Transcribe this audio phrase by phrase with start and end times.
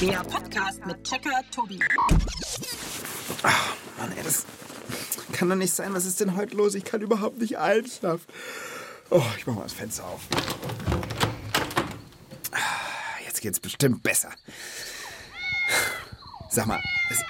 [0.00, 1.78] Der Podcast mit Checker Tobi.
[3.42, 4.44] Ach, Mann, ey, das
[5.32, 5.94] kann doch nicht sein.
[5.94, 6.74] Was ist denn heute los?
[6.74, 8.24] Ich kann überhaupt nicht einschlafen.
[9.10, 10.20] Oh, ich mach mal das Fenster auf.
[12.52, 12.58] Ah,
[13.24, 14.30] Jetzt geht's bestimmt besser.
[16.50, 17.22] Sag mal, es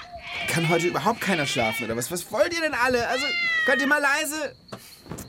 [0.48, 2.10] kann heute überhaupt keiner schlafen, oder was?
[2.10, 3.06] Was wollt ihr denn alle?
[3.08, 3.24] Also,
[3.64, 4.54] könnt ihr mal leise?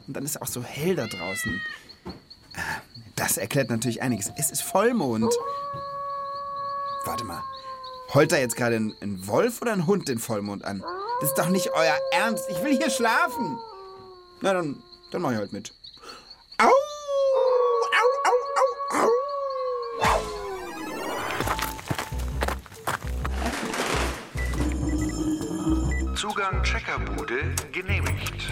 [0.07, 1.61] Und dann ist auch so hell da draußen.
[2.55, 2.81] Ah,
[3.15, 4.31] Das erklärt natürlich einiges.
[4.37, 5.33] Es ist Vollmond.
[7.07, 7.41] Warte mal.
[8.13, 10.83] Heult da jetzt gerade ein, ein Wolf oder ein Hund den Vollmond an?
[11.21, 12.43] Das ist doch nicht euer Ernst.
[12.49, 13.57] Ich will hier schlafen.
[14.41, 15.73] Na, dann, dann mach ich halt mit.
[16.57, 16.65] Au!
[16.65, 16.71] Au,
[18.25, 19.07] au, au,
[26.11, 26.15] au!
[26.15, 28.49] Zugang Checkerbude genehmigt.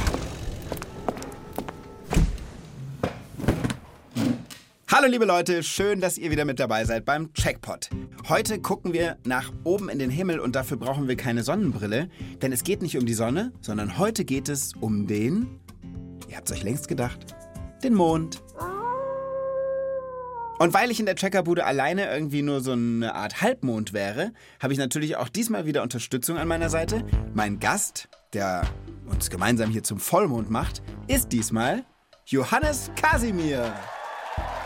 [4.98, 7.90] Hallo liebe Leute, schön, dass ihr wieder mit dabei seid beim Checkpot.
[8.30, 12.08] Heute gucken wir nach oben in den Himmel und dafür brauchen wir keine Sonnenbrille,
[12.42, 15.60] denn es geht nicht um die Sonne, sondern heute geht es um den,
[16.30, 17.36] ihr habt es euch längst gedacht,
[17.84, 18.42] den Mond.
[20.60, 24.72] Und weil ich in der Checkerbude alleine irgendwie nur so eine Art Halbmond wäre, habe
[24.72, 27.04] ich natürlich auch diesmal wieder Unterstützung an meiner Seite.
[27.34, 28.66] Mein Gast, der
[29.08, 31.84] uns gemeinsam hier zum Vollmond macht, ist diesmal
[32.26, 33.74] Johannes Kasimir.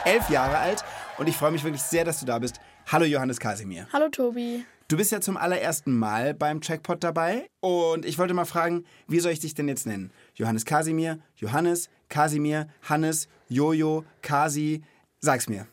[0.05, 0.83] Elf Jahre alt
[1.17, 2.59] und ich freue mich wirklich sehr, dass du da bist.
[2.87, 3.87] Hallo Johannes Kasimir.
[3.91, 4.65] Hallo Tobi.
[4.87, 9.19] Du bist ja zum allerersten Mal beim Checkpot dabei und ich wollte mal fragen, wie
[9.19, 10.11] soll ich dich denn jetzt nennen?
[10.35, 14.81] Johannes Kasimir, Johannes, Kasimir, Hannes, Jojo, Kasi,
[15.19, 15.67] sag's mir.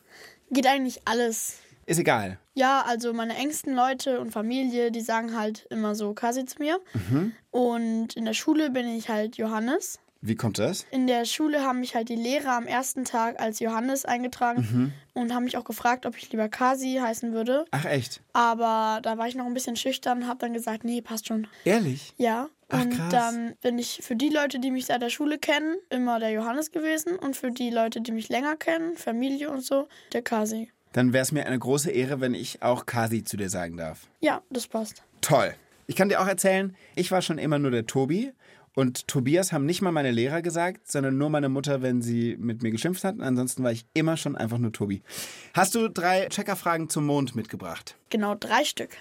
[0.51, 1.59] Geht eigentlich alles.
[1.87, 2.37] Ist egal.
[2.53, 6.79] Ja, also meine engsten Leute und Familie, die sagen halt immer so Kasi zu mir.
[7.49, 9.99] Und in der Schule bin ich halt Johannes.
[10.21, 10.85] Wie kommt das?
[10.91, 15.33] In der Schule haben mich halt die Lehrer am ersten Tag als Johannes eingetragen und
[15.33, 17.65] haben mich auch gefragt, ob ich lieber Kasi heißen würde.
[17.71, 18.21] Ach echt?
[18.33, 21.47] Aber da war ich noch ein bisschen schüchtern, habe dann gesagt, nee, passt schon.
[21.65, 22.13] Ehrlich?
[22.17, 22.49] Ja.
[22.69, 23.11] Ach, und krass.
[23.11, 26.71] dann bin ich für die Leute, die mich seit der Schule kennen, immer der Johannes
[26.71, 27.15] gewesen.
[27.15, 30.69] Und für die Leute, die mich länger kennen, Familie und so, der Kasi.
[30.91, 34.07] Dann wäre es mir eine große Ehre, wenn ich auch Kasi zu dir sagen darf.
[34.19, 35.03] Ja, das passt.
[35.21, 35.53] Toll.
[35.85, 38.33] Ich kann dir auch erzählen, ich war schon immer nur der Tobi.
[38.77, 42.61] Und Tobias haben nicht mal meine Lehrer gesagt, sondern nur meine Mutter, wenn sie mit
[42.61, 43.15] mir geschimpft hat.
[43.15, 45.01] Und ansonsten war ich immer schon einfach nur Tobi.
[45.55, 47.95] Hast du drei Checkerfragen zum Mond mitgebracht?
[48.11, 48.91] Genau drei Stück.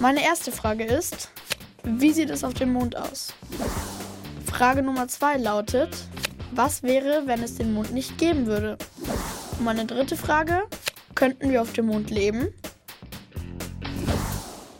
[0.00, 1.30] Meine erste Frage ist,
[1.84, 3.32] wie sieht es auf dem Mond aus?
[4.46, 5.96] Frage Nummer zwei lautet,
[6.50, 8.76] was wäre, wenn es den Mond nicht geben würde?
[9.56, 10.64] Und meine dritte Frage,
[11.14, 12.48] könnten wir auf dem Mond leben?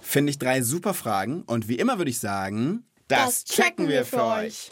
[0.01, 1.43] Finde ich drei super Fragen.
[1.43, 4.71] Und wie immer würde ich sagen, das, checken wir für euch.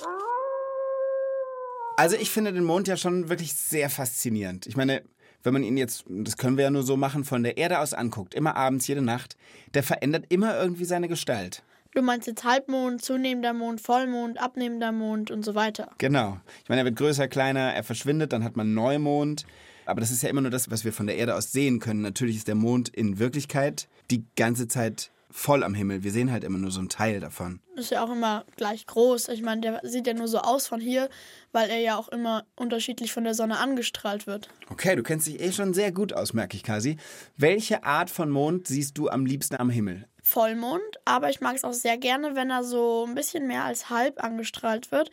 [1.96, 4.66] Also ich finde den Mond ja schon wirklich sehr faszinierend.
[4.66, 5.02] Ich meine,
[5.42, 7.94] wenn man ihn jetzt, das können wir ja nur so machen, von der Erde aus
[7.94, 9.36] anguckt, immer abends, jede Nacht,
[9.74, 11.62] der verändert immer irgendwie seine Gestalt.
[11.92, 15.90] Du meinst jetzt Halbmond, zunehmender Mond, Vollmond, abnehmender Mond und so weiter.
[15.98, 16.38] Genau.
[16.62, 19.44] Ich meine, er wird größer, kleiner, er verschwindet, dann hat man Neumond.
[19.86, 22.00] Aber das ist ja immer nur das, was wir von der Erde aus sehen können.
[22.00, 26.04] Natürlich ist der Mond in Wirklichkeit die ganze Zeit voll am Himmel.
[26.04, 27.60] Wir sehen halt immer nur so einen Teil davon.
[27.80, 29.28] Ist ja auch immer gleich groß.
[29.28, 31.08] Ich meine, der sieht ja nur so aus von hier,
[31.50, 34.48] weil er ja auch immer unterschiedlich von der Sonne angestrahlt wird.
[34.68, 36.98] Okay, du kennst dich eh schon sehr gut aus, merke ich, Kasi.
[37.38, 40.06] Welche Art von Mond siehst du am liebsten am Himmel?
[40.22, 43.88] Vollmond, aber ich mag es auch sehr gerne, wenn er so ein bisschen mehr als
[43.88, 45.10] halb angestrahlt wird,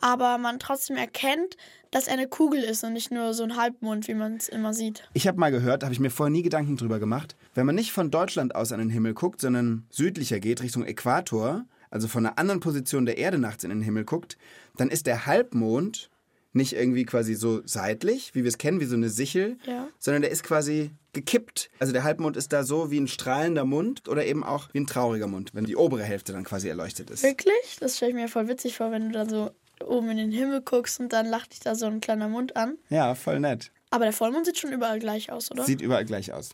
[0.00, 1.56] aber man trotzdem erkennt,
[1.92, 4.74] dass er eine Kugel ist und nicht nur so ein Halbmond, wie man es immer
[4.74, 5.08] sieht.
[5.12, 7.92] Ich habe mal gehört, habe ich mir vorher nie Gedanken drüber gemacht, wenn man nicht
[7.92, 12.38] von Deutschland aus an den Himmel guckt, sondern südlicher geht, Richtung Äquator, also von einer
[12.38, 14.38] anderen Position der Erde nachts in den Himmel guckt,
[14.76, 16.10] dann ist der Halbmond
[16.52, 19.86] nicht irgendwie quasi so seitlich, wie wir es kennen, wie so eine Sichel, Ja.
[19.98, 21.70] sondern der ist quasi gekippt.
[21.78, 24.86] Also der Halbmond ist da so wie ein strahlender Mund oder eben auch wie ein
[24.88, 27.22] trauriger Mund, wenn die obere Hälfte dann quasi erleuchtet ist.
[27.22, 27.76] Wirklich?
[27.78, 29.50] Das stelle ich mir voll witzig vor, wenn du da so
[29.84, 32.78] oben in den Himmel guckst und dann lacht dich da so ein kleiner Mund an.
[32.88, 33.70] Ja, voll nett.
[33.90, 35.64] Aber der Vollmond sieht schon überall gleich aus, oder?
[35.64, 36.50] Sieht überall gleich aus.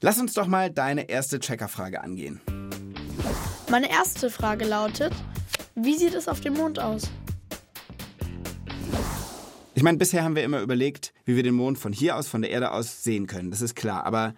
[0.00, 2.40] Lass uns doch mal deine erste Checkerfrage angehen.
[3.70, 5.12] Meine erste Frage lautet,
[5.74, 7.10] wie sieht es auf dem Mond aus?
[9.74, 12.40] Ich meine, bisher haben wir immer überlegt, wie wir den Mond von hier aus, von
[12.40, 13.50] der Erde aus sehen können.
[13.50, 14.06] Das ist klar.
[14.06, 14.34] Aber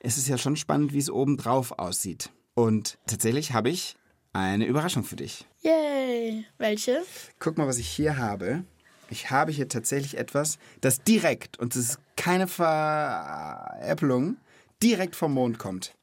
[0.00, 2.30] es ist ja schon spannend, wie es oben drauf aussieht.
[2.54, 3.94] Und tatsächlich habe ich
[4.32, 5.46] eine Überraschung für dich.
[5.62, 6.44] Yay!
[6.58, 7.04] Welche?
[7.38, 8.64] Guck mal, was ich hier habe.
[9.08, 14.36] Ich habe hier tatsächlich etwas, das direkt, und das ist keine Veräppelung,
[14.82, 15.94] direkt vom Mond kommt.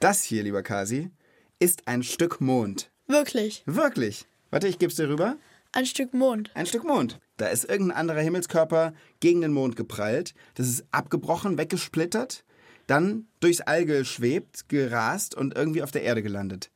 [0.00, 1.10] Das hier, lieber Kasi,
[1.64, 2.90] ist ein Stück Mond.
[3.06, 3.62] Wirklich.
[3.64, 4.26] Wirklich.
[4.50, 5.36] Warte, ich gebe es dir rüber.
[5.72, 6.50] Ein Stück Mond.
[6.52, 7.18] Ein Stück Mond.
[7.38, 10.34] Da ist irgendein anderer Himmelskörper gegen den Mond geprallt.
[10.56, 12.44] Das ist abgebrochen, weggesplittert.
[12.86, 16.70] dann durchs All geschwebt, gerast und irgendwie auf der Erde gelandet.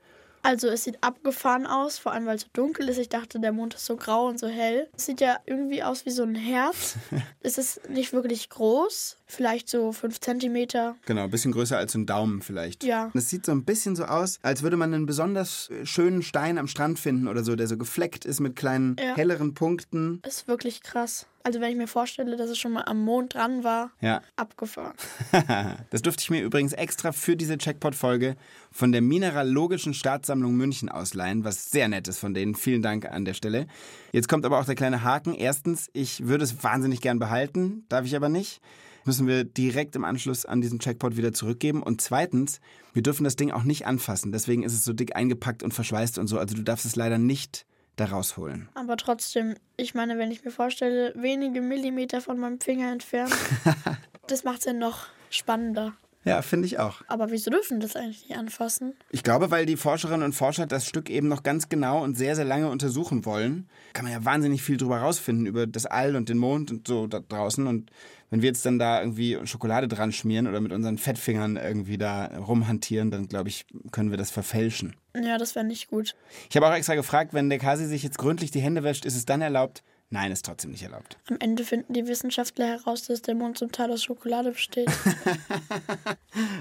[0.48, 2.96] Also es sieht abgefahren aus, vor allem weil es so dunkel ist.
[2.96, 4.88] Ich dachte, der Mond ist so grau und so hell.
[4.96, 6.94] Es sieht ja irgendwie aus wie so ein Herz.
[7.42, 10.96] es ist nicht wirklich groß, vielleicht so 5 Zentimeter.
[11.04, 12.82] Genau, ein bisschen größer als ein Daumen vielleicht.
[12.82, 13.10] Ja.
[13.12, 16.56] Es sieht so ein bisschen so aus, als würde man einen besonders äh, schönen Stein
[16.56, 19.16] am Strand finden oder so, der so gefleckt ist mit kleinen Ja.
[19.16, 20.22] helleren Punkten.
[20.26, 21.26] Ist wirklich krass.
[21.48, 24.20] Also wenn ich mir vorstelle, dass es schon mal am Mond dran war, Ja.
[24.36, 24.92] abgefahren.
[25.90, 28.36] das durfte ich mir übrigens extra für diese Checkpot-Folge
[28.70, 32.54] von der Mineralogischen Staatssammlung München ausleihen, was sehr nett ist von denen.
[32.54, 33.66] Vielen Dank an der Stelle.
[34.12, 35.32] Jetzt kommt aber auch der kleine Haken.
[35.32, 38.60] Erstens, ich würde es wahnsinnig gern behalten, darf ich aber nicht.
[39.06, 41.82] Müssen wir direkt im Anschluss an diesen Checkpot wieder zurückgeben.
[41.82, 42.60] Und zweitens,
[42.92, 44.32] wir dürfen das Ding auch nicht anfassen.
[44.32, 46.38] Deswegen ist es so dick eingepackt und verschweißt und so.
[46.38, 47.64] Also du darfst es leider nicht
[48.00, 48.68] da rausholen.
[48.74, 53.34] Aber trotzdem, ich meine, wenn ich mir vorstelle, wenige Millimeter von meinem Finger entfernt,
[54.26, 55.94] das macht es ja noch spannender.
[56.24, 57.02] Ja, finde ich auch.
[57.08, 58.94] Aber wieso dürfen das eigentlich nicht anfassen?
[59.10, 62.36] Ich glaube, weil die Forscherinnen und Forscher das Stück eben noch ganz genau und sehr,
[62.36, 66.28] sehr lange untersuchen wollen, kann man ja wahnsinnig viel drüber rausfinden, über das All und
[66.28, 67.66] den Mond und so da draußen.
[67.66, 67.90] Und
[68.30, 72.26] wenn wir jetzt dann da irgendwie Schokolade dran schmieren oder mit unseren Fettfingern irgendwie da
[72.26, 74.96] rumhantieren, dann glaube ich, können wir das verfälschen.
[75.16, 76.14] Ja, das wäre nicht gut.
[76.50, 79.16] Ich habe auch extra gefragt, wenn der Kasi sich jetzt gründlich die Hände wäscht, ist
[79.16, 79.82] es dann erlaubt?
[80.10, 81.18] Nein, ist trotzdem nicht erlaubt.
[81.28, 84.90] Am Ende finden die Wissenschaftler heraus, dass der Mond zum Teil aus Schokolade besteht.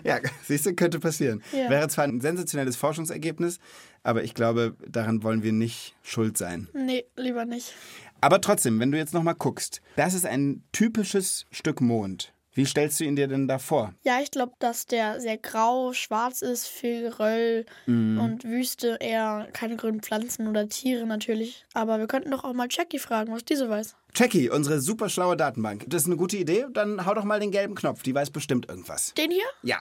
[0.04, 1.44] Ja, siehst du, könnte passieren.
[1.52, 1.70] Ja.
[1.70, 3.60] Wäre zwar ein sensationelles Forschungsergebnis,
[4.04, 6.68] aber ich glaube, daran wollen wir nicht schuld sein.
[6.74, 7.74] nee, lieber nicht.
[8.22, 12.34] Aber trotzdem, wenn du jetzt nochmal guckst, das ist ein typisches Stück Mond.
[12.58, 13.94] Wie stellst du ihn dir denn da vor?
[14.04, 19.76] Ja, ich glaube, dass der sehr grau, schwarz ist, viel Geröll und Wüste, eher keine
[19.76, 21.66] grünen Pflanzen oder Tiere natürlich.
[21.76, 23.96] Aber wir könnten doch auch mal Jackie fragen, was diese weiß.
[24.16, 25.86] Jackie, unsere super schlaue Datenbank.
[25.88, 26.66] Das ist eine gute Idee.
[26.74, 28.02] Dann hau doch mal den gelben Knopf.
[28.02, 29.14] Die weiß bestimmt irgendwas.
[29.14, 29.46] Den hier?
[29.62, 29.78] Ja.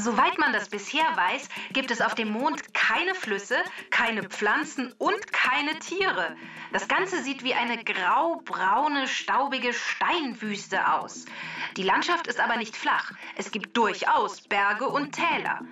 [0.00, 3.56] Soweit man das bisher weiß, gibt es auf dem Mond keine Flüsse,
[3.90, 6.36] keine Pflanzen und keine Tiere.
[6.72, 11.24] Das Ganze sieht wie eine grau-braune, staubige Steinwüste aus.
[11.76, 13.10] Die Landschaft ist aber nicht flach.
[13.34, 15.62] Es gibt durchaus Berge und Täler.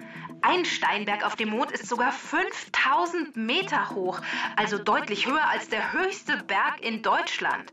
[0.42, 4.20] Ein Steinberg auf dem Mond ist sogar 5000 Meter hoch,
[4.56, 7.72] also deutlich höher als der höchste Berg in Deutschland.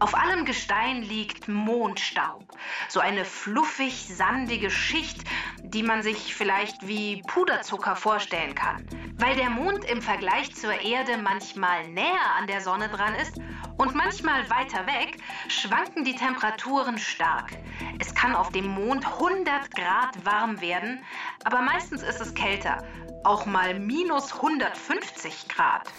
[0.00, 2.44] Auf allem Gestein liegt Mondstaub.
[2.88, 5.22] So eine fluffig sandige Schicht,
[5.62, 8.86] die man sich vielleicht wie Puderzucker vorstellen kann.
[9.18, 13.38] Weil der Mond im Vergleich zur Erde manchmal näher an der Sonne dran ist
[13.76, 15.18] und manchmal weiter weg,
[15.48, 17.52] schwanken die Temperaturen stark.
[17.98, 21.02] Es kann auf dem Mond 100 Grad warm werden,
[21.44, 22.84] aber meistens ist es kälter.
[23.22, 25.90] Auch mal minus 150 Grad.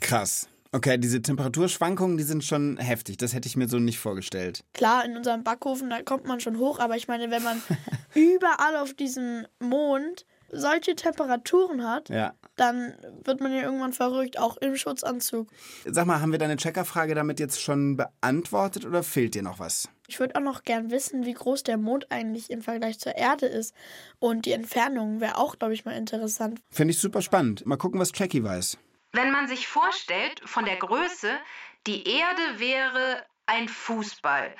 [0.00, 0.48] Krass.
[0.72, 3.16] Okay, diese Temperaturschwankungen, die sind schon heftig.
[3.16, 4.64] Das hätte ich mir so nicht vorgestellt.
[4.74, 7.62] Klar, in unserem Backofen, da kommt man schon hoch, aber ich meine, wenn man
[8.14, 12.32] überall auf diesem Mond solche Temperaturen hat, Ja.
[12.56, 12.94] dann
[13.24, 15.48] wird man ja irgendwann verrückt, auch im Schutzanzug.
[15.84, 19.88] Sag mal, haben wir deine Checkerfrage damit jetzt schon beantwortet oder fehlt dir noch was?
[20.06, 23.44] Ich würde auch noch gern wissen, wie groß der Mond eigentlich im Vergleich zur Erde
[23.44, 23.74] ist.
[24.20, 26.60] Und die Entfernung wäre auch, glaube ich, mal interessant.
[26.70, 27.66] Finde ich super spannend.
[27.66, 28.78] Mal gucken, was Jackie weiß.
[29.12, 31.40] Wenn man sich vorstellt, von der Größe,
[31.86, 34.54] die Erde wäre ein Fußball,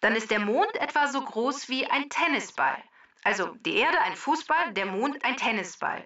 [0.00, 2.76] dann ist der Mond etwa so groß wie ein Tennisball.
[3.24, 6.04] Also die Erde ein Fußball, der Mond ein Tennisball.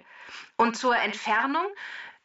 [0.57, 1.67] Und zur Entfernung,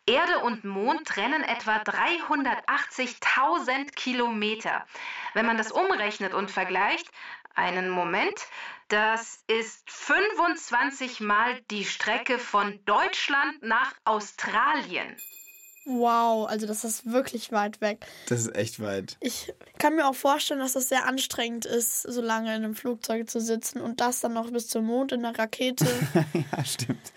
[0.06, 4.86] Erde und Mond trennen etwa 380.000 Kilometer.
[5.34, 7.10] Wenn man das umrechnet und vergleicht,
[7.56, 8.40] einen Moment,
[8.90, 15.18] das ist 25 Mal die Strecke von Deutschland nach Australien.
[15.86, 18.06] Wow, also das ist wirklich weit weg.
[18.28, 19.18] Das ist echt weit.
[19.20, 23.30] Ich kann mir auch vorstellen, dass das sehr anstrengend ist, so lange in einem Flugzeug
[23.30, 25.86] zu sitzen und das dann noch bis zum Mond in der Rakete.
[26.34, 27.14] ja, stimmt.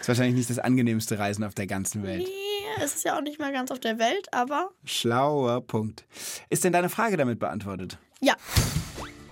[0.00, 2.26] Ist wahrscheinlich nicht das angenehmste Reisen auf der ganzen Welt.
[2.26, 6.04] Nee, es ist ja auch nicht mal ganz auf der Welt, aber Schlauer Punkt.
[6.48, 7.98] Ist denn deine Frage damit beantwortet?
[8.20, 8.34] ja.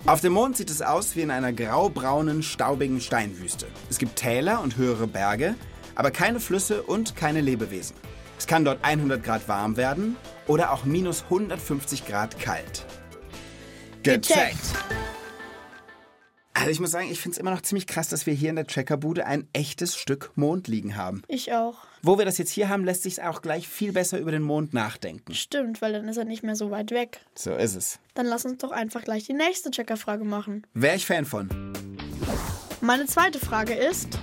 [0.05, 3.67] Auf dem Mond sieht es aus wie in einer graubraunen, staubigen Steinwüste.
[3.89, 5.55] Es gibt Täler und höhere Berge,
[5.93, 7.95] aber keine Flüsse und keine Lebewesen.
[8.39, 10.15] Es kann dort 100 Grad warm werden
[10.47, 12.85] oder auch minus 150 Grad kalt.
[14.01, 14.57] Gecheckt.
[16.53, 18.55] Also ich muss sagen, ich finde es immer noch ziemlich krass, dass wir hier in
[18.55, 21.21] der Checkerbude ein echtes Stück Mond liegen haben.
[21.27, 21.79] Ich auch.
[22.01, 24.73] Wo wir das jetzt hier haben, lässt sich auch gleich viel besser über den Mond
[24.73, 25.33] nachdenken.
[25.33, 27.19] Stimmt, weil dann ist er nicht mehr so weit weg.
[27.35, 27.99] So ist es.
[28.13, 30.65] Dann lass uns doch einfach gleich die nächste Checkerfrage machen.
[30.73, 31.49] Wäre ich Fan von.
[32.79, 34.17] Meine zweite Frage ist,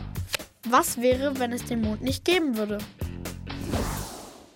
[0.64, 2.78] was wäre, wenn es den Mond nicht geben würde?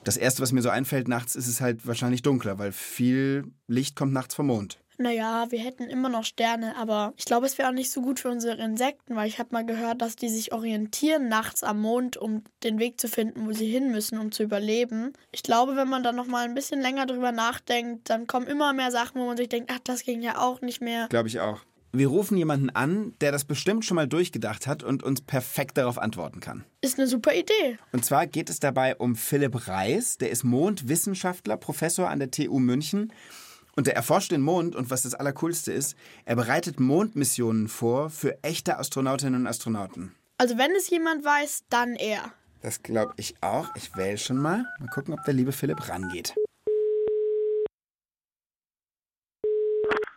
[0.04, 3.96] Das erste, was mir so einfällt nachts, ist es halt wahrscheinlich dunkler, weil viel Licht
[3.96, 4.78] kommt nachts vom Mond.
[5.00, 8.20] Naja, wir hätten immer noch Sterne, aber ich glaube, es wäre auch nicht so gut
[8.20, 12.18] für unsere Insekten, weil ich habe mal gehört, dass die sich orientieren nachts am Mond,
[12.18, 15.14] um den Weg zu finden, wo sie hin müssen, um zu überleben.
[15.32, 18.74] Ich glaube, wenn man dann noch mal ein bisschen länger drüber nachdenkt, dann kommen immer
[18.74, 21.08] mehr Sachen, wo man sich denkt, ach, das ging ja auch nicht mehr.
[21.08, 21.60] Glaube ich auch.
[21.92, 25.98] Wir rufen jemanden an, der das bestimmt schon mal durchgedacht hat und uns perfekt darauf
[25.98, 26.64] antworten kann.
[26.82, 27.78] Ist eine super Idee.
[27.92, 32.60] Und zwar geht es dabei um Philipp Reis, der ist Mondwissenschaftler, Professor an der TU
[32.60, 33.12] München.
[33.74, 38.42] Und der erforscht den Mond und was das Allercoolste ist, er bereitet Mondmissionen vor für
[38.42, 40.14] echte Astronautinnen und Astronauten.
[40.38, 42.32] Also wenn es jemand weiß, dann er.
[42.62, 43.68] Das glaube ich auch.
[43.74, 44.64] Ich wähle schon mal.
[44.78, 46.34] Mal gucken, ob der liebe Philipp rangeht.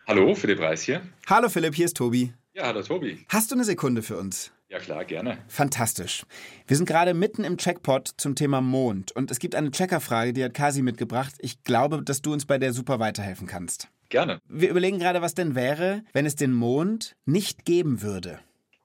[0.06, 1.02] Hallo, Philipp Reis hier.
[1.28, 2.34] Hallo Philipp, hier ist Tobi.
[2.54, 3.26] Ja, hallo Tobi.
[3.30, 4.52] Hast du eine Sekunde für uns?
[4.68, 5.38] Ja klar, gerne.
[5.48, 6.26] Fantastisch.
[6.68, 10.44] Wir sind gerade mitten im Checkpot zum Thema Mond und es gibt eine Checkerfrage, die
[10.44, 11.36] hat Kasi mitgebracht.
[11.40, 13.88] Ich glaube, dass du uns bei der super weiterhelfen kannst.
[14.10, 14.40] Gerne.
[14.50, 18.40] Wir überlegen gerade, was denn wäre, wenn es den Mond nicht geben würde.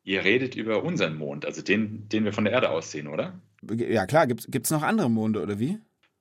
[0.04, 3.40] Ihr redet über unseren Mond, also den, den wir von der Erde aus sehen, oder?
[3.62, 5.78] Ja klar, gibt es noch andere Monde oder wie?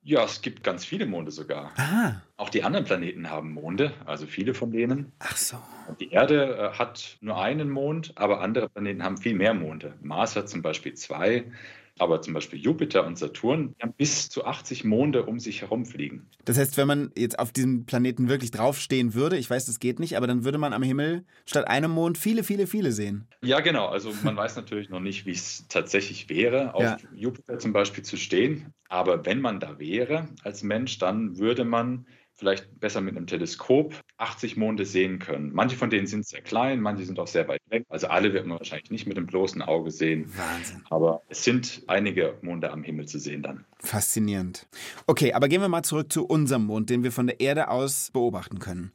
[0.08, 1.70] Ja, es gibt ganz viele Monde sogar.
[1.76, 5.12] Ah, Auch die anderen Planeten haben Monde, also viele von denen.
[5.18, 5.58] ach so.
[5.86, 9.92] Und die Erde äh, hat nur einen Mond, aber andere Planeten haben viel mehr Monde.
[10.00, 11.44] Mars hat zum Beispiel zwei,
[11.98, 15.84] aber zum Beispiel Jupiter und Saturn die haben bis zu 80 Monde um sich herum
[15.86, 16.28] fliegen.
[16.44, 20.00] Das heißt, wenn man jetzt auf diesem Planeten wirklich draufstehen würde, ich weiß, das geht
[20.00, 23.26] nicht, aber dann würde man am Himmel statt einem Mond viele, viele, viele sehen.
[23.42, 23.86] Ja, genau.
[23.86, 26.96] Also man weiß natürlich noch nicht, wie es tatsächlich wäre, auf Ja.
[27.14, 28.72] Jupiter zum Beispiel zu stehen.
[28.88, 32.06] Aber wenn man da wäre als Mensch, dann würde man
[32.38, 35.50] vielleicht besser mit einem Teleskop 80 Monde sehen können.
[35.52, 37.84] Manche von denen sind sehr klein, manche sind auch sehr weit weg.
[37.88, 40.32] Also alle wird man wahrscheinlich nicht mit dem bloßen Auge sehen.
[40.36, 40.82] Wahnsinn.
[40.88, 43.64] Aber es sind einige Monde am Himmel zu sehen dann.
[43.80, 44.68] Faszinierend.
[45.06, 48.10] Okay, aber gehen wir mal zurück zu unserem Mond, den wir von der Erde aus
[48.12, 48.92] beobachten können.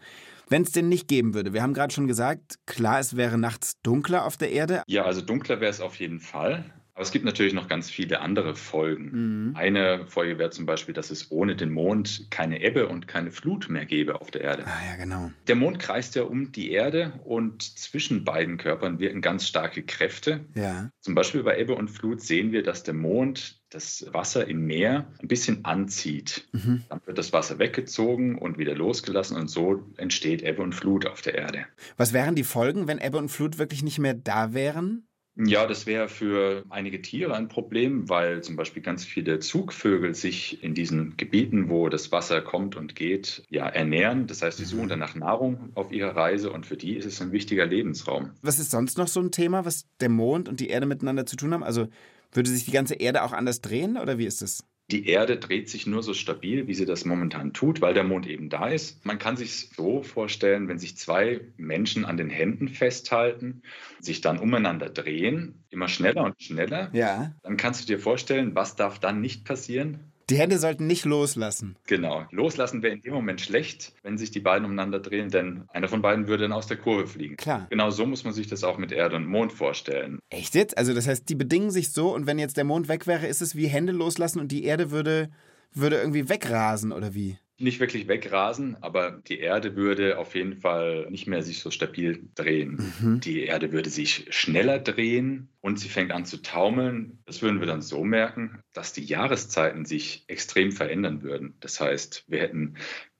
[0.50, 3.82] Wenn es den nicht geben würde, wir haben gerade schon gesagt, klar, es wäre nachts
[3.82, 4.84] dunkler auf der Erde.
[4.88, 6.66] Ja, also dunkler wäre es auf jeden Fall.
[6.96, 9.48] Aber es gibt natürlich noch ganz viele andere Folgen.
[9.50, 9.56] Mhm.
[9.56, 13.68] Eine Folge wäre zum Beispiel, dass es ohne den Mond keine Ebbe und keine Flut
[13.70, 14.66] mehr gäbe auf der Erde.
[14.68, 15.32] Ah ja, genau.
[15.48, 20.42] Der Mond kreist ja um die Erde und zwischen beiden Körpern wirken ganz starke Kräfte.
[20.54, 20.92] Ja.
[21.00, 25.08] Zum Beispiel bei Ebbe und Flut sehen wir, dass der Mond das Wasser im Meer
[25.20, 26.48] ein bisschen anzieht.
[26.52, 26.84] Mhm.
[26.90, 31.24] Dann wird das Wasser weggezogen und wieder losgelassen und so entsteht Ebbe und Flut auf
[31.24, 31.66] der Erde.
[31.98, 35.08] Was wären die Folgen, wenn Ebbe und Flut wirklich nicht mehr da wären?
[35.36, 40.64] Ja, das wäre für einige Tiere ein Problem, weil zum Beispiel ganz viele Zugvögel sich
[40.64, 44.28] in diesen Gebieten, wo das Wasser kommt und geht, ja, ernähren.
[44.28, 47.20] Das heißt, sie suchen dann nach Nahrung auf ihrer Reise und für die ist es
[47.20, 48.32] ein wichtiger Lebensraum.
[48.44, 51.36] Was ist sonst noch so ein Thema, was der Mond und die Erde miteinander zu
[51.36, 51.64] tun haben?
[51.64, 51.88] Also
[52.32, 54.64] würde sich die ganze Erde auch anders drehen oder wie ist es?
[54.92, 58.28] Die Erde dreht sich nur so stabil, wie sie das momentan tut, weil der Mond
[58.28, 59.06] eben da ist.
[59.06, 63.64] Man kann sich so vorstellen, wenn sich zwei Menschen an den Händen festhalten,
[64.00, 67.34] sich dann umeinander drehen, immer schneller und schneller, Ja.
[67.44, 70.13] dann kannst du dir vorstellen, was darf dann nicht passieren?
[70.30, 71.76] Die Hände sollten nicht loslassen.
[71.88, 72.26] Genau.
[72.32, 76.02] Loslassen wäre in dem Moment schlecht, wenn sich die beiden umeinander drehen, denn einer von
[76.02, 77.36] beiden würde dann aus der Kurve fliegen.
[77.36, 77.68] Klar.
[77.70, 80.20] Genau so muss man sich das auch mit Erde und Mond vorstellen.
[80.30, 80.78] Echt jetzt?
[80.78, 83.42] Also das heißt, die bedingen sich so und wenn jetzt der Mond weg wäre, ist
[83.42, 85.30] es wie Hände loslassen und die Erde würde,
[85.74, 87.38] würde irgendwie wegrasen oder wie?
[87.64, 92.28] Nicht wirklich wegrasen, aber die Erde würde auf jeden Fall nicht mehr sich so stabil
[92.36, 92.92] drehen.
[93.00, 93.22] Mhm.
[93.22, 97.20] Die Erde würde sich schneller drehen und sie fängt an zu taumeln.
[97.26, 101.56] Das würden wir dann so merken, dass die Jahreszeiten sich extrem verändern würden.
[101.62, 102.76] Das heißt, wir hätten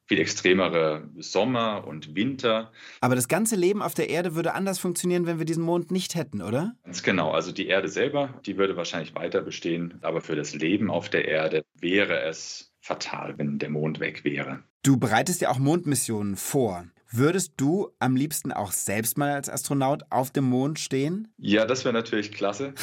[0.08, 2.74] viel extremere Sommer und Winter.
[3.00, 6.16] Aber das ganze Leben auf der Erde würde anders funktionieren, wenn wir diesen Mond nicht
[6.16, 6.76] hätten, oder?
[6.84, 7.32] Ganz genau.
[7.32, 11.30] Also die Erde selber, die würde wahrscheinlich weiter bestehen, aber für das Leben auf der
[11.30, 14.60] Erde wäre es fatal, wenn der Mond weg wäre.
[14.84, 16.86] Du bereitest ja auch Mondmissionen vor.
[17.10, 21.32] Würdest du am liebsten auch selbst mal als Astronaut auf dem Mond stehen?
[21.38, 22.74] Ja, das wäre natürlich klasse.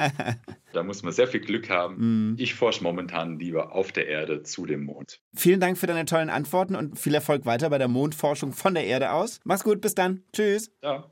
[0.72, 1.96] da muss man sehr viel Glück haben.
[2.30, 2.36] Mhm.
[2.38, 5.20] Ich forsche momentan lieber auf der Erde zu dem Mond.
[5.34, 8.86] Vielen Dank für deine tollen Antworten und viel Erfolg weiter bei der Mondforschung von der
[8.86, 9.40] Erde aus.
[9.44, 10.22] Mach's gut, bis dann.
[10.32, 10.70] Tschüss.
[10.82, 11.10] Ja.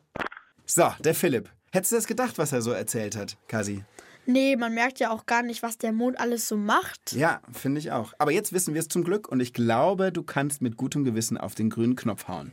[0.64, 1.50] So, der Philipp.
[1.72, 3.82] Hättest du das gedacht, was er so erzählt hat, Kasi?
[4.26, 7.12] Nee, man merkt ja auch gar nicht, was der Mond alles so macht.
[7.12, 8.12] Ja, finde ich auch.
[8.18, 11.36] Aber jetzt wissen wir es zum Glück und ich glaube, du kannst mit gutem Gewissen
[11.36, 12.52] auf den grünen Knopf hauen.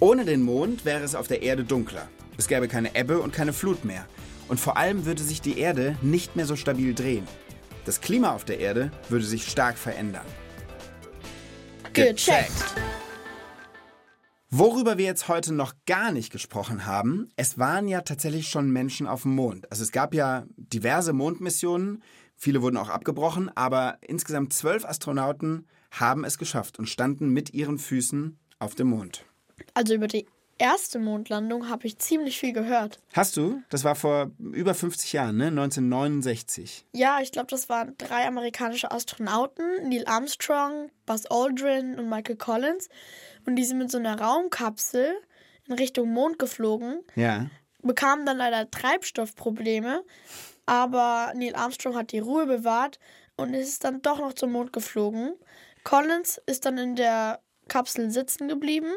[0.00, 2.08] Ohne den Mond wäre es auf der Erde dunkler.
[2.36, 4.04] Es gäbe keine Ebbe und keine Flut mehr.
[4.48, 7.26] Und vor allem würde sich die Erde nicht mehr so stabil drehen.
[7.84, 10.26] Das Klima auf der Erde würde sich stark verändern.
[11.92, 12.74] Gecheckt.
[14.54, 19.06] Worüber wir jetzt heute noch gar nicht gesprochen haben, es waren ja tatsächlich schon Menschen
[19.06, 19.66] auf dem Mond.
[19.72, 22.02] Also es gab ja diverse Mondmissionen,
[22.36, 27.78] viele wurden auch abgebrochen, aber insgesamt zwölf Astronauten haben es geschafft und standen mit ihren
[27.78, 29.24] Füßen auf dem Mond.
[29.72, 30.26] Also über die
[30.62, 32.98] erste Mondlandung habe ich ziemlich viel gehört.
[33.12, 33.62] Hast du?
[33.68, 35.46] Das war vor über 50 Jahren, ne?
[35.48, 36.86] 1969.
[36.92, 42.88] Ja, ich glaube, das waren drei amerikanische Astronauten, Neil Armstrong, Buzz Aldrin und Michael Collins.
[43.46, 45.14] Und die sind mit so einer Raumkapsel
[45.66, 47.46] in Richtung Mond geflogen, Ja.
[47.82, 50.04] bekamen dann leider Treibstoffprobleme,
[50.66, 52.98] aber Neil Armstrong hat die Ruhe bewahrt
[53.36, 55.34] und ist dann doch noch zum Mond geflogen.
[55.84, 58.92] Collins ist dann in der Kapsel sitzen geblieben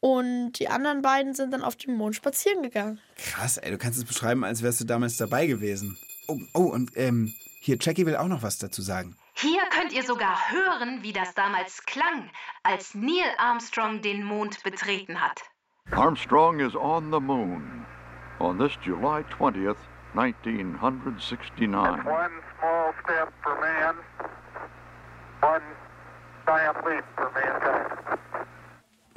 [0.00, 3.00] und die anderen beiden sind dann auf dem Mond spazieren gegangen.
[3.16, 5.98] Krass, ey, du kannst es beschreiben, als wärst du damals dabei gewesen.
[6.26, 9.16] Oh, oh und ähm, hier, Jackie will auch noch was dazu sagen.
[9.34, 12.30] Hier könnt ihr sogar hören, wie das damals klang,
[12.62, 15.40] als Neil Armstrong den Mond betreten hat.
[15.92, 17.84] Armstrong is on the moon
[18.38, 19.76] on this July 20th,
[20.14, 22.04] 1969.
[22.06, 23.96] One small step for man,
[25.40, 25.62] one
[26.46, 27.89] giant leap for mankind.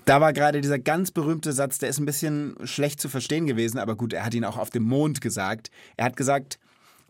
[0.05, 3.79] Da war gerade dieser ganz berühmte Satz, der ist ein bisschen schlecht zu verstehen gewesen,
[3.79, 5.71] aber gut, er hat ihn auch auf dem Mond gesagt.
[5.95, 6.59] Er hat gesagt,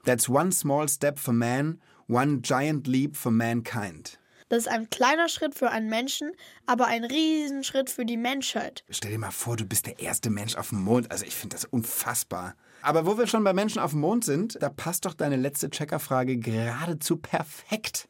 [0.05, 4.19] That's one small step for man, one giant leap for mankind.
[4.49, 6.33] Das ist ein kleiner Schritt für einen Menschen,
[6.67, 8.83] aber ein Riesenschritt für die Menschheit.
[8.89, 11.09] Stell dir mal vor, du bist der erste Mensch auf dem Mond.
[11.09, 12.53] Also ich finde das unfassbar.
[12.83, 15.69] Aber wo wir schon bei Menschen auf dem Mond sind, da passt doch deine letzte
[15.69, 18.09] Checkerfrage geradezu perfekt.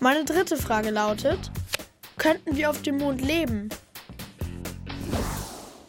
[0.00, 1.50] Meine dritte Frage lautet,
[2.18, 3.68] könnten wir auf dem Mond leben?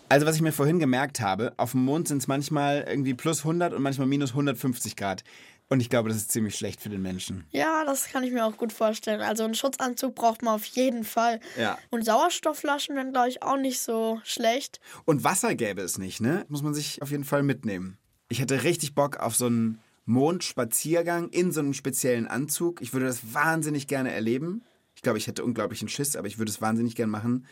[0.08, 3.40] Also was ich mir vorhin gemerkt habe, auf dem Mond sind es manchmal irgendwie plus
[3.40, 5.24] 100 und manchmal minus 150 Grad.
[5.72, 7.46] Und ich glaube, das ist ziemlich schlecht für den Menschen.
[7.52, 9.22] Ja, das kann ich mir auch gut vorstellen.
[9.22, 11.40] Also einen Schutzanzug braucht man auf jeden Fall.
[11.60, 11.78] Ja.
[11.92, 14.80] Und Sauerstoffflaschen wären, glaube ich, auch nicht so schlecht.
[15.06, 16.44] Und Wasser gäbe es nicht, ne?
[16.50, 18.00] Muss man sich auf jeden Fall mitnehmen.
[18.30, 22.82] Ich hätte richtig Bock auf so einen Mondspaziergang in so einem speziellen Anzug.
[22.82, 24.64] Ich würde das wahnsinnig gerne erleben.
[25.00, 27.48] Ich glaube, ich hätte unglaublichen Schiss, aber ich würde es wahnsinnig gerne machen.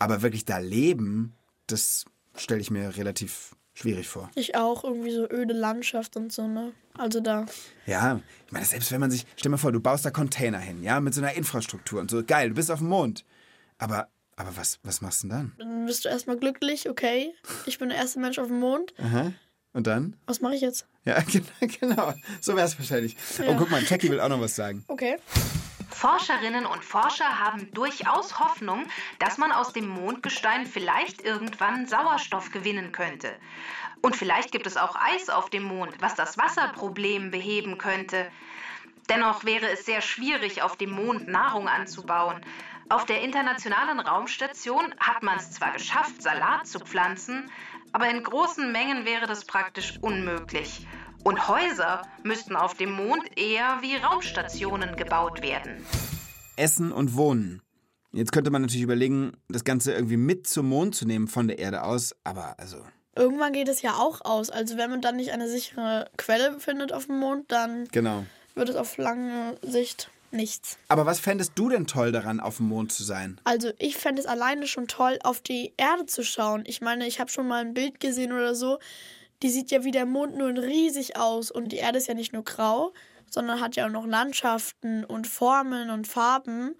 [0.00, 1.34] Aber wirklich da leben,
[1.68, 2.04] das
[2.36, 4.28] stelle ich mir relativ schwierig vor.
[4.34, 6.72] Ich auch, irgendwie so öde Landschaft und so, ne?
[6.98, 7.46] Also da.
[7.86, 10.82] Ja, ich meine, selbst wenn man sich, stell mal vor, du baust da Container hin,
[10.82, 13.24] ja, mit so einer Infrastruktur und so, geil, du bist auf dem Mond.
[13.78, 15.52] Aber, aber was, was machst du denn dann?
[15.58, 17.32] Dann bist du erstmal glücklich, okay.
[17.66, 18.94] Ich bin der erste Mensch auf dem Mond.
[18.98, 19.32] Aha.
[19.74, 20.16] Und dann?
[20.26, 20.88] Was mache ich jetzt?
[21.04, 21.22] Ja,
[21.80, 22.14] genau.
[22.40, 23.16] So wäre es wahrscheinlich.
[23.38, 23.54] Oh, Ja.
[23.56, 24.84] guck mal, Jackie will auch noch was sagen.
[24.88, 25.18] Okay.
[26.00, 28.86] Forscherinnen und Forscher haben durchaus Hoffnung,
[29.18, 33.36] dass man aus dem Mondgestein vielleicht irgendwann Sauerstoff gewinnen könnte.
[34.00, 38.32] Und vielleicht gibt es auch Eis auf dem Mond, was das Wasserproblem beheben könnte.
[39.10, 42.40] Dennoch wäre es sehr schwierig, auf dem Mond Nahrung anzubauen.
[42.88, 47.50] Auf der Internationalen Raumstation hat man es zwar geschafft, Salat zu pflanzen,
[47.92, 50.86] aber in großen Mengen wäre das praktisch unmöglich.
[51.22, 55.84] Und Häuser müssten auf dem Mond eher wie Raumstationen gebaut werden.
[56.56, 57.62] Essen und Wohnen.
[58.12, 61.58] Jetzt könnte man natürlich überlegen, das Ganze irgendwie mit zum Mond zu nehmen von der
[61.58, 62.78] Erde aus, aber also.
[63.14, 64.50] Irgendwann geht es ja auch aus.
[64.50, 68.24] Also wenn man dann nicht eine sichere Quelle findet auf dem Mond, dann Genau.
[68.54, 70.78] wird es auf lange Sicht nichts.
[70.88, 73.40] Aber was fändest du denn toll daran, auf dem Mond zu sein?
[73.44, 76.64] Also ich fände es alleine schon toll, auf die Erde zu schauen.
[76.66, 78.78] Ich meine, ich habe schon mal ein Bild gesehen oder so.
[79.42, 81.50] Die sieht ja wie der Mond nur riesig aus.
[81.50, 82.92] Und die Erde ist ja nicht nur grau,
[83.30, 86.74] sondern hat ja auch noch Landschaften und Formen und Farben.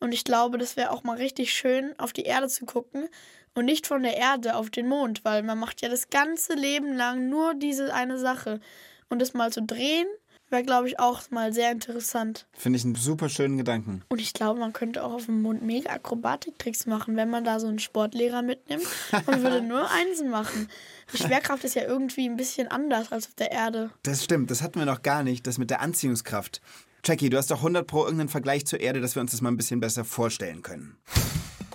[0.00, 3.08] Und ich glaube, das wäre auch mal richtig schön, auf die Erde zu gucken
[3.54, 6.94] und nicht von der Erde auf den Mond, weil man macht ja das ganze Leben
[6.94, 8.60] lang nur diese eine Sache.
[9.08, 10.06] Und das mal zu drehen,
[10.54, 12.46] wäre, glaube ich, auch mal sehr interessant.
[12.52, 14.02] Finde ich einen super schönen Gedanken.
[14.08, 17.58] Und ich glaube, man könnte auch auf dem Mond mega Akrobatiktricks machen, wenn man da
[17.58, 18.86] so einen Sportlehrer mitnimmt
[19.26, 20.68] und würde nur Einsen machen.
[21.12, 23.90] Die Schwerkraft ist ja irgendwie ein bisschen anders als auf der Erde.
[24.04, 26.62] Das stimmt, das hatten wir noch gar nicht, das mit der Anziehungskraft.
[27.04, 29.50] Jackie, du hast doch 100 pro irgendeinen Vergleich zur Erde, dass wir uns das mal
[29.50, 30.96] ein bisschen besser vorstellen können.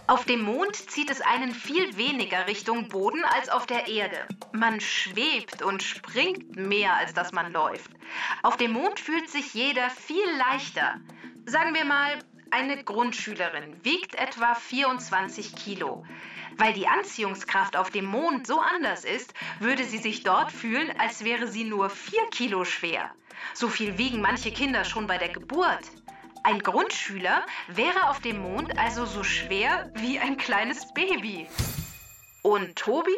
[0.10, 4.18] Auf dem Mond zieht es einen viel weniger Richtung Boden als auf der Erde.
[4.54, 7.92] Man schwebt und springt mehr, als dass man läuft.
[8.42, 11.00] Auf dem Mond fühlt sich jeder viel leichter.
[11.46, 12.18] Sagen wir mal,
[12.50, 16.04] eine Grundschülerin wiegt etwa 24 Kilo.
[16.58, 21.24] Weil die Anziehungskraft auf dem Mond so anders ist, würde sie sich dort fühlen, als
[21.24, 23.12] wäre sie nur 4 Kilo schwer.
[23.54, 25.84] So viel wiegen manche Kinder schon bei der Geburt.
[26.44, 31.48] Ein Grundschüler wäre auf dem Mond also so schwer wie ein kleines Baby.
[32.44, 33.12] Und Tobi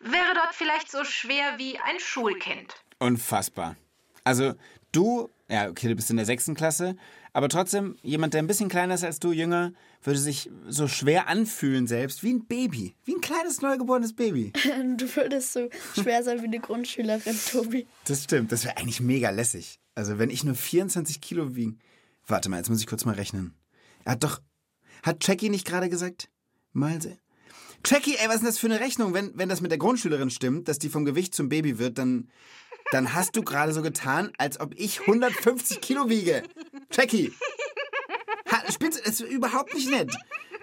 [0.00, 2.74] wäre dort vielleicht so schwer wie ein Schulkind.
[2.98, 3.76] Unfassbar.
[4.24, 4.54] Also
[4.92, 6.96] du, ja, okay, du bist in der sechsten Klasse,
[7.34, 11.28] aber trotzdem, jemand, der ein bisschen kleiner ist als du, jünger, würde sich so schwer
[11.28, 12.96] anfühlen selbst, wie ein Baby.
[13.04, 14.52] Wie ein kleines, neugeborenes Baby.
[14.96, 17.86] Du würdest so schwer sein wie eine Grundschülerin, Tobi.
[18.06, 19.80] Das stimmt, das wäre eigentlich mega lässig.
[19.94, 21.78] Also wenn ich nur 24 Kilo wiegen...
[22.28, 23.54] Warte mal, jetzt muss ich kurz mal rechnen.
[24.04, 24.40] Er hat doch...
[25.02, 26.28] Hat Jackie nicht gerade gesagt?
[26.72, 27.18] Mal sehen.
[27.84, 29.14] Jackie, ey, was ist denn das für eine Rechnung?
[29.14, 32.28] Wenn, wenn das mit der Grundschülerin stimmt, dass die vom Gewicht zum Baby wird, dann,
[32.90, 36.42] dann hast du gerade so getan, als ob ich 150 Kilo wiege.
[36.92, 37.32] Jackie.
[38.50, 40.14] Ha, Spitze, das ist überhaupt nicht nett.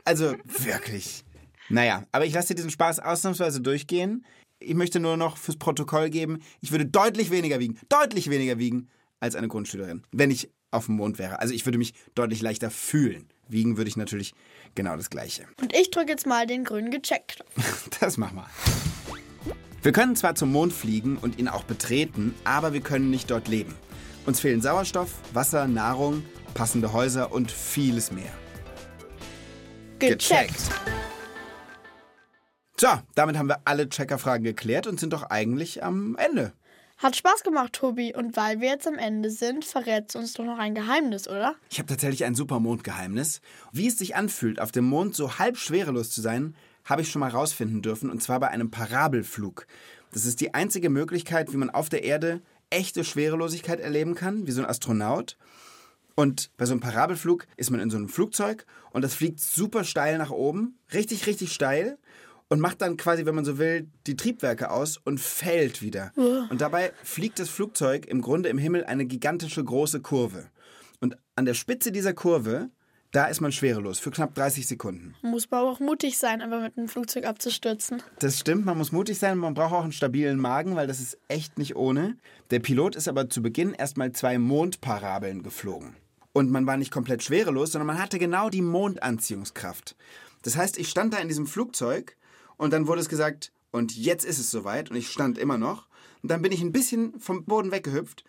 [0.04, 1.24] Also, wirklich.
[1.70, 4.26] Naja, aber ich lasse dir diesen Spaß ausnahmsweise durchgehen.
[4.60, 8.90] Ich möchte nur noch fürs Protokoll geben, ich würde deutlich weniger wiegen, deutlich weniger wiegen
[9.20, 11.40] als eine Grundschülerin, wenn ich auf dem Mond wäre.
[11.40, 13.28] Also ich würde mich deutlich leichter fühlen.
[13.48, 14.34] Wiegen würde ich natürlich
[14.74, 15.46] genau das Gleiche.
[15.62, 17.90] Und ich drücke jetzt mal den grünen Gecheckt-Knopf.
[18.00, 18.48] Das mach mal.
[19.82, 23.48] Wir können zwar zum Mond fliegen und ihn auch betreten, aber wir können nicht dort
[23.48, 23.76] leben.
[24.26, 26.24] Uns fehlen Sauerstoff, Wasser, Nahrung,
[26.56, 28.32] passende Häuser und vieles mehr.
[30.00, 30.56] Gecheckt.
[32.78, 36.54] So, damit haben wir alle Checkerfragen geklärt und sind doch eigentlich am Ende.
[36.98, 38.16] Hat Spaß gemacht, Tobi.
[38.16, 41.56] Und weil wir jetzt am Ende sind, verrätst du uns doch noch ein Geheimnis, oder?
[41.70, 43.42] Ich habe tatsächlich ein super Mondgeheimnis.
[43.72, 46.56] Wie es sich anfühlt, auf dem Mond so halb schwerelos zu sein,
[46.86, 49.68] habe ich schon mal rausfinden dürfen, und zwar bei einem Parabelflug.
[50.14, 54.52] Das ist die einzige Möglichkeit, wie man auf der Erde echte Schwerelosigkeit erleben kann, wie
[54.52, 55.38] so ein Astronaut.
[56.16, 59.84] Und bei so einem Parabelflug ist man in so einem Flugzeug und das fliegt super
[59.84, 61.98] steil nach oben, richtig, richtig steil
[62.50, 66.12] und macht dann quasi, wenn man so will, die Triebwerke aus und fällt wieder.
[66.50, 70.46] Und dabei fliegt das Flugzeug im Grunde im Himmel eine gigantische große Kurve.
[71.00, 72.70] Und an der Spitze dieser Kurve,
[73.12, 75.16] da ist man schwerelos für knapp 30 Sekunden.
[75.22, 78.04] Muss man aber auch mutig sein, einfach mit einem Flugzeug abzustürzen.
[78.20, 81.18] Das stimmt, man muss mutig sein, man braucht auch einen stabilen Magen, weil das ist
[81.28, 82.18] echt nicht ohne.
[82.52, 85.96] Der Pilot ist aber zu Beginn erstmal zwei Mondparabeln geflogen.
[86.34, 89.96] Und man war nicht komplett schwerelos, sondern man hatte genau die Mondanziehungskraft.
[90.42, 92.18] Das heißt, ich stand da in diesem Flugzeug
[92.58, 95.88] und dann wurde es gesagt, und jetzt ist es soweit und ich stand immer noch.
[96.24, 98.24] Und dann bin ich ein bisschen vom Boden weggehüpft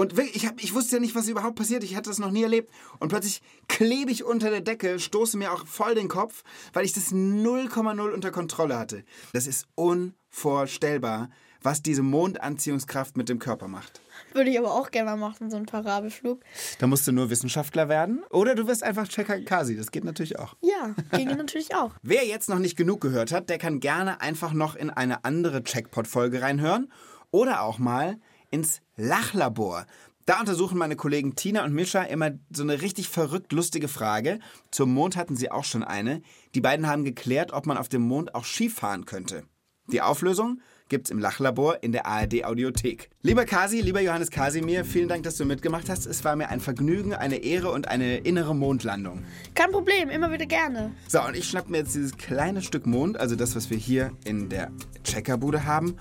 [0.00, 1.84] und ich, hab, ich wusste ja nicht, was überhaupt passiert.
[1.84, 2.70] Ich hatte das noch nie erlebt.
[3.00, 6.94] Und plötzlich klebe ich unter der Decke, stoße mir auch voll den Kopf, weil ich
[6.94, 9.04] das 0,0 unter Kontrolle hatte.
[9.34, 11.28] Das ist unvorstellbar,
[11.62, 14.00] was diese Mondanziehungskraft mit dem Körper macht.
[14.32, 16.40] Würde ich aber auch gerne mal machen, so einen Parabelflug.
[16.78, 19.76] Da musst du nur Wissenschaftler werden oder du wirst einfach Checker Kasi.
[19.76, 20.56] Das geht natürlich auch.
[20.60, 21.92] Ja, ginge natürlich auch.
[22.02, 25.62] Wer jetzt noch nicht genug gehört hat, der kann gerne einfach noch in eine andere
[25.64, 26.92] Checkpot-Folge reinhören
[27.30, 28.18] oder auch mal
[28.50, 29.86] ins Lachlabor.
[30.26, 34.38] Da untersuchen meine Kollegen Tina und Mischa immer so eine richtig verrückt lustige Frage.
[34.70, 36.22] Zum Mond hatten sie auch schon eine.
[36.54, 39.44] Die beiden haben geklärt, ob man auf dem Mond auch Skifahren könnte.
[39.88, 40.60] Die Auflösung
[40.90, 43.08] gibt's im Lachlabor in der ARD Audiothek.
[43.22, 46.04] Lieber Kasi, lieber Johannes Kasimir, vielen Dank, dass du mitgemacht hast.
[46.04, 49.22] Es war mir ein Vergnügen, eine Ehre und eine innere Mondlandung.
[49.54, 50.90] Kein Problem, immer wieder gerne.
[51.08, 54.10] So, und ich schnapp mir jetzt dieses kleine Stück Mond, also das, was wir hier
[54.24, 54.70] in der
[55.04, 55.96] Checkerbude haben,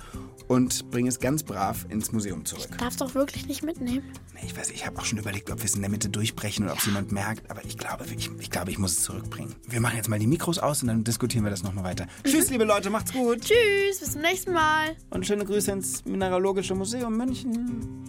[0.49, 2.77] und bringe es ganz brav ins Museum zurück.
[2.79, 4.03] Darfst doch wirklich nicht mitnehmen.
[4.33, 6.65] Nee, Ich weiß, ich habe auch schon überlegt, ob wir es in der Mitte durchbrechen
[6.65, 9.55] oder ob es jemand merkt, aber ich glaube, ich, ich glaube, ich muss es zurückbringen.
[9.67, 12.07] Wir machen jetzt mal die Mikros aus und dann diskutieren wir das nochmal weiter.
[12.23, 13.41] Tschüss, liebe Leute, macht's gut.
[13.41, 14.95] Tschüss, bis zum nächsten Mal.
[15.11, 18.03] Und schöne Grüße ins Mineralogische Museum München.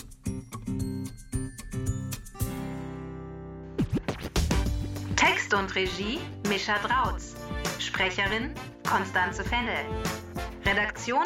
[5.14, 7.35] Text und Regie Mischa Drautz.
[7.79, 8.50] Sprecherin
[8.88, 9.85] Konstanze Fennel.
[10.64, 11.24] Redaktion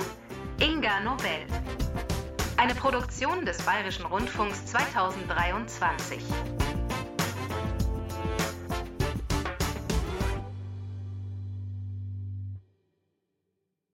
[0.60, 1.46] Inga Nobel.
[2.56, 6.22] Eine Produktion des Bayerischen Rundfunks 2023.